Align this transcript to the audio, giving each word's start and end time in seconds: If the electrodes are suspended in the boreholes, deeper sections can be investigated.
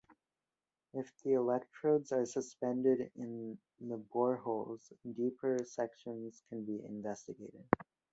If 0.95 1.13
the 1.21 1.33
electrodes 1.33 2.11
are 2.11 2.25
suspended 2.25 3.11
in 3.17 3.59
the 3.79 3.97
boreholes, 4.11 4.91
deeper 5.15 5.59
sections 5.63 6.41
can 6.49 6.65
be 6.65 6.83
investigated. 6.83 7.63